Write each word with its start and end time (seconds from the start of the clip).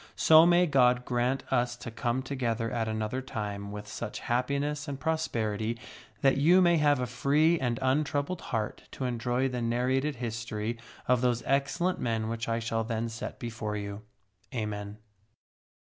So 0.15 0.47
may 0.47 0.65
God 0.65 1.05
grant 1.05 1.43
us 1.53 1.75
to 1.75 1.91
come 1.91 2.23
together 2.23 2.71
at 2.71 2.87
another 2.87 3.21
time 3.21 3.71
with 3.71 3.87
such 3.87 4.17
happiness 4.21 4.87
and 4.87 4.99
prosperity 4.99 5.77
that 6.21 6.37
you 6.37 6.59
may 6.59 6.77
have 6.77 6.99
a 6.99 7.05
free 7.05 7.59
and 7.59 7.77
untroubled 7.83 8.41
heart 8.49 8.85
to 8.93 9.05
enjoy 9.05 9.47
the 9.47 9.61
nar 9.61 9.85
rated 9.85 10.15
history 10.15 10.79
of 11.07 11.21
those 11.21 11.43
excellent 11.45 11.99
men 11.99 12.29
which 12.29 12.49
I 12.49 12.57
shall 12.57 12.83
then 12.83 13.09
set 13.09 13.37
before 13.37 13.77
you. 13.77 14.01
Amen. 14.55 14.97